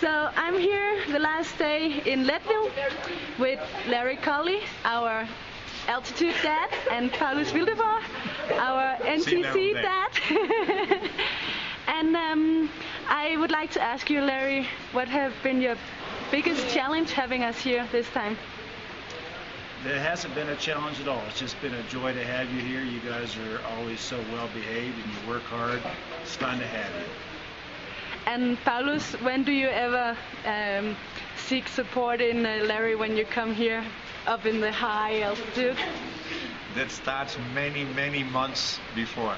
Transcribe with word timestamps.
So 0.00 0.30
I'm 0.36 0.56
here 0.56 1.04
the 1.10 1.18
last 1.18 1.58
day 1.58 2.00
in 2.06 2.24
Leadville 2.24 2.70
with 3.36 3.58
Larry 3.88 4.16
Colley, 4.16 4.60
our 4.84 5.26
altitude 5.88 6.36
dad, 6.40 6.70
and 6.92 7.10
Paulus 7.12 7.50
Wildeboer, 7.50 8.00
our 8.60 8.96
NTC 8.98 9.72
dad. 9.74 10.10
and 11.88 12.14
um, 12.14 12.70
I 13.08 13.36
would 13.38 13.50
like 13.50 13.72
to 13.72 13.82
ask 13.82 14.08
you, 14.08 14.20
Larry, 14.20 14.68
what 14.92 15.08
have 15.08 15.32
been 15.42 15.60
your 15.60 15.74
biggest 16.30 16.68
challenge 16.72 17.10
having 17.10 17.42
us 17.42 17.58
here 17.58 17.84
this 17.90 18.08
time? 18.10 18.38
There 19.82 19.98
hasn't 19.98 20.32
been 20.36 20.48
a 20.50 20.56
challenge 20.56 21.00
at 21.00 21.08
all. 21.08 21.22
It's 21.28 21.40
just 21.40 21.60
been 21.60 21.74
a 21.74 21.82
joy 21.84 22.12
to 22.12 22.24
have 22.24 22.48
you 22.52 22.60
here. 22.60 22.84
You 22.84 23.00
guys 23.00 23.36
are 23.36 23.60
always 23.76 23.98
so 23.98 24.16
well 24.32 24.48
behaved 24.54 24.96
and 24.96 25.06
you 25.12 25.28
work 25.28 25.42
hard. 25.42 25.82
It's 26.22 26.36
fun 26.36 26.60
to 26.60 26.66
have 26.66 27.02
you. 27.02 27.08
And 28.28 28.62
Paulus, 28.62 29.14
when 29.22 29.42
do 29.42 29.52
you 29.52 29.68
ever 29.68 30.14
um, 30.44 30.94
seek 31.46 31.66
support 31.66 32.20
in 32.20 32.44
uh, 32.44 32.62
Larry 32.66 32.94
when 32.94 33.16
you 33.16 33.24
come 33.24 33.54
here 33.54 33.82
up 34.26 34.44
in 34.44 34.60
the 34.60 34.70
high 34.70 35.22
altitude? 35.22 35.78
That 36.74 36.90
starts 36.90 37.38
many, 37.54 37.86
many 37.86 38.22
months 38.22 38.80
before. 38.94 39.34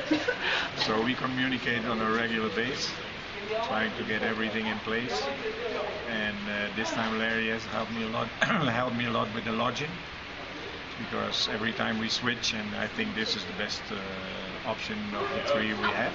so 0.86 1.02
we 1.02 1.12
communicate 1.12 1.84
on 1.84 2.00
a 2.00 2.10
regular 2.10 2.48
basis, 2.56 2.90
trying 3.66 3.92
to 3.98 4.04
get 4.04 4.22
everything 4.22 4.64
in 4.64 4.78
place. 4.78 5.22
And 6.08 6.38
uh, 6.48 6.74
this 6.76 6.90
time 6.92 7.18
Larry 7.18 7.50
has 7.50 7.66
helped 7.66 7.92
me 7.92 8.04
a 8.04 8.08
lot, 8.08 8.28
helped 8.40 8.96
me 8.96 9.04
a 9.04 9.10
lot 9.10 9.28
with 9.34 9.44
the 9.44 9.52
lodging, 9.52 9.90
because 11.04 11.50
every 11.52 11.74
time 11.74 11.98
we 11.98 12.08
switch, 12.08 12.54
and 12.54 12.76
I 12.76 12.86
think 12.86 13.14
this 13.14 13.36
is 13.36 13.44
the 13.44 13.62
best 13.62 13.82
uh, 13.92 14.70
option 14.70 14.96
of 15.14 15.28
the 15.34 15.52
three 15.52 15.74
we 15.74 15.90
have 15.92 16.14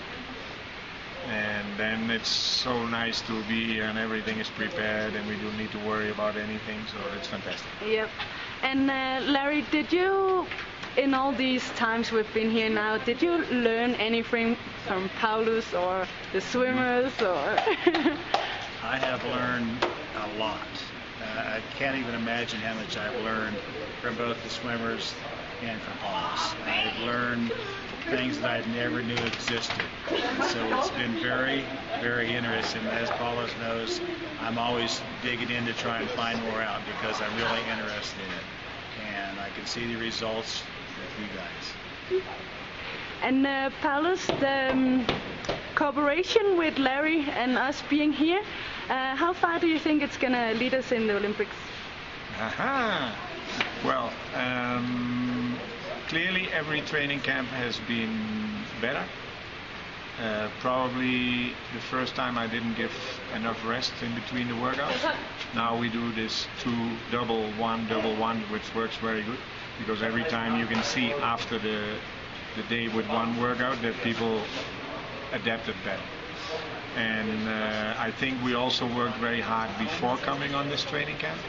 and 1.28 1.55
then 1.78 2.10
it's 2.10 2.30
so 2.30 2.86
nice 2.88 3.22
to 3.22 3.44
be 3.44 3.80
and 3.80 3.98
everything 3.98 4.40
is 4.40 4.50
prepared 4.50 5.14
and 5.14 5.28
we 5.28 5.36
don't 5.36 5.58
need 5.58 5.72
to 5.72 5.80
worry 5.80 6.10
about 6.12 6.36
anything 6.36 6.80
so 6.92 6.98
it's 7.18 7.28
fantastic. 7.28 7.68
Yep. 7.86 8.10
And 8.64 8.90
uh, 8.90 9.32
larry 9.32 9.64
did 9.72 9.92
you 9.92 10.46
in 10.98 11.14
all 11.14 11.32
these 11.32 11.70
times 11.72 12.12
we've 12.12 12.34
been 12.34 12.50
here 12.50 12.70
now 12.70 12.98
did 12.98 13.22
you 13.22 13.38
learn 13.46 13.96
anything 13.96 14.58
from 14.88 15.10
paulus 15.20 15.74
or 15.74 16.08
the 16.34 16.42
swimmers 16.42 17.12
or? 17.22 17.36
I 18.84 18.98
have 18.98 19.24
learned 19.26 19.86
a 20.16 20.40
lot. 20.40 20.68
Uh, 21.22 21.58
i 21.58 21.62
can't 21.78 21.98
even 21.98 22.16
imagine 22.16 22.60
how 22.60 22.74
much 22.76 22.98
i've 22.98 23.20
learned 23.24 23.58
from 24.02 24.16
both 24.16 24.42
the 24.44 24.50
swimmers 24.50 25.14
and 25.64 25.82
from 25.82 25.98
paulus 25.98 26.54
i've 26.66 27.00
learned 27.04 27.52
things 28.10 28.40
that 28.40 28.64
I 28.64 28.72
never 28.74 29.02
knew 29.02 29.16
existed. 29.16 29.84
so 30.08 30.78
it's 30.78 30.90
been 30.92 31.20
very, 31.22 31.64
very 32.02 32.34
interesting. 32.34 32.82
As 32.88 33.10
Paulus 33.12 33.52
knows, 33.60 34.00
I'm 34.42 34.58
always 34.58 35.02
digging 35.24 35.50
in 35.50 35.66
to 35.66 35.74
try 35.74 36.02
and 36.02 36.10
find 36.12 36.42
more 36.44 36.62
out 36.62 36.82
because 36.86 37.20
I'm 37.22 37.36
really 37.38 37.62
interested 37.72 38.20
in 38.20 38.32
it. 38.32 38.46
And 39.16 39.40
I 39.40 39.50
can 39.50 39.66
see 39.66 39.86
the 39.92 40.00
results 40.00 40.64
with 41.00 41.20
you 41.20 42.22
guys. 42.22 42.22
And 43.24 43.46
uh, 43.48 43.72
Paulus, 43.82 44.26
the 44.28 44.72
um, 44.72 45.06
cooperation 45.74 46.58
with 46.58 46.78
Larry 46.78 47.22
and 47.22 47.58
us 47.58 47.82
being 47.90 48.14
here, 48.14 48.44
uh, 48.90 49.16
how 49.16 49.34
far 49.34 49.60
do 49.60 49.68
you 49.68 49.80
think 49.80 50.04
it's 50.04 50.18
going 50.18 50.34
to 50.34 50.54
lead 50.60 50.76
us 50.76 50.92
in 50.92 51.08
the 51.08 51.16
Olympics? 51.16 51.56
Aha! 52.40 53.16
Well, 53.84 54.12
clearly 54.34 54.55
every 56.56 56.80
training 56.82 57.20
camp 57.20 57.50
has 57.50 57.78
been 57.80 58.18
better. 58.80 59.04
Uh, 60.22 60.48
probably 60.62 61.50
the 61.74 61.82
first 61.92 62.16
time 62.16 62.38
I 62.38 62.48
didn't 62.48 62.76
give 62.76 62.94
enough 63.36 63.60
rest 63.68 63.92
in 64.02 64.16
between 64.16 64.48
the 64.48 64.54
workouts. 64.54 65.14
Now 65.54 65.78
we 65.78 65.90
do 65.90 66.14
this 66.14 66.48
two 66.62 66.92
double 67.12 67.52
one 67.54 67.86
double 67.90 68.16
one, 68.16 68.40
which 68.54 68.74
works 68.74 68.96
very 68.98 69.22
good 69.24 69.38
because 69.78 70.02
every 70.02 70.24
time 70.24 70.58
you 70.58 70.66
can 70.66 70.82
see 70.84 71.12
after 71.12 71.60
the 71.60 71.98
the 72.56 72.64
day 72.70 72.88
with 72.88 73.06
one 73.10 73.38
workout 73.42 73.82
that 73.82 73.94
people 73.96 74.42
adapted 75.34 75.76
better. 75.84 76.08
And 76.96 77.50
uh, 77.50 77.96
I 78.00 78.12
think 78.12 78.42
we 78.42 78.56
also 78.56 78.88
worked 78.96 79.18
very 79.18 79.42
hard 79.42 79.70
before 79.78 80.16
coming 80.18 80.56
on 80.56 80.70
this 80.70 80.86
training 80.86 81.18
camp 81.18 81.42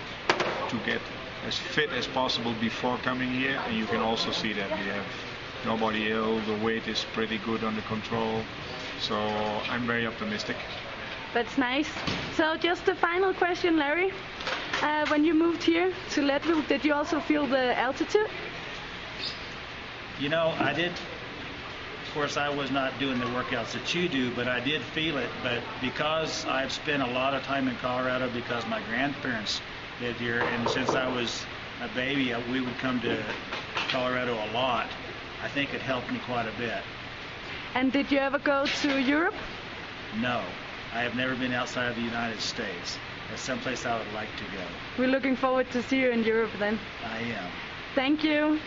to 0.69 0.77
get 0.79 1.01
as 1.47 1.57
fit 1.57 1.91
as 1.91 2.07
possible 2.09 2.53
before 2.61 2.99
coming 2.99 3.31
here 3.31 3.61
and 3.67 3.77
you 3.77 3.87
can 3.87 4.01
also 4.01 4.33
see 4.33 4.53
that 4.53 4.69
we 4.71 4.85
have 4.87 5.05
nobody 5.65 6.11
ill 6.11 6.41
the 6.41 6.57
weight 6.57 6.87
is 6.89 7.05
pretty 7.13 7.39
good 7.39 7.63
under 7.63 7.83
control. 7.83 8.43
So 9.01 9.17
I'm 9.71 9.87
very 9.87 10.07
optimistic. 10.07 10.57
That's 11.33 11.57
nice. 11.57 11.89
So 12.35 12.57
just 12.57 12.89
a 12.89 12.95
final 12.97 13.33
question 13.33 13.77
Larry. 13.77 14.13
Uh, 14.83 15.07
when 15.07 15.25
you 15.25 15.35
moved 15.35 15.63
here 15.63 15.93
to 16.11 16.23
Leadville 16.23 16.63
did 16.63 16.85
you 16.85 16.93
also 16.93 17.21
feel 17.21 17.47
the 17.47 17.79
altitude? 17.79 18.29
You 20.19 20.29
know 20.29 20.53
I 20.59 20.73
did 20.73 20.91
of 20.91 22.13
course 22.15 22.37
I 22.37 22.49
was 22.49 22.71
not 22.71 22.99
doing 22.99 23.21
the 23.21 23.27
workouts 23.27 23.73
that 23.73 23.95
you 23.95 24.09
do 24.09 24.35
but 24.35 24.49
I 24.49 24.59
did 24.59 24.83
feel 24.83 25.17
it. 25.19 25.31
But 25.45 25.63
because 25.81 26.45
I've 26.47 26.73
spent 26.73 27.03
a 27.03 27.11
lot 27.13 27.35
of 27.35 27.45
time 27.45 27.69
in 27.69 27.77
Colorado 27.77 28.29
because 28.31 28.67
my 28.67 28.81
grandparents 28.89 29.61
lived 30.01 30.21
here, 30.21 30.41
and 30.41 30.69
since 30.69 30.91
I 30.91 31.09
was 31.09 31.45
a 31.83 31.89
baby, 31.95 32.33
uh, 32.33 32.41
we 32.51 32.61
would 32.61 32.77
come 32.79 33.01
to 33.01 33.23
Colorado 33.89 34.35
a 34.35 34.49
lot. 34.53 34.89
I 35.43 35.49
think 35.49 35.75
it 35.75 35.81
helped 35.81 36.11
me 36.11 36.19
quite 36.27 36.47
a 36.47 36.59
bit. 36.59 36.83
And 37.75 37.93
did 37.93 38.11
you 38.11 38.19
ever 38.19 38.39
go 38.39 38.67
to 38.67 38.99
Europe? 39.01 39.35
No, 40.21 40.43
I 40.93 41.03
have 41.03 41.15
never 41.15 41.35
been 41.37 41.53
outside 41.53 41.91
of 41.91 41.97
the 41.97 42.03
United 42.03 42.41
States. 42.41 42.99
That's 43.29 43.43
someplace 43.43 43.85
I 43.85 43.99
would 43.99 44.13
like 44.15 44.35
to 44.37 44.45
go. 44.45 44.65
We're 44.99 45.09
looking 45.09 45.37
forward 45.37 45.71
to 45.73 45.83
see 45.83 46.01
you 46.01 46.11
in 46.11 46.25
Europe 46.25 46.53
then. 46.59 46.79
I 47.05 47.19
am. 47.21 47.51
Thank 47.95 48.23
you. 48.23 48.61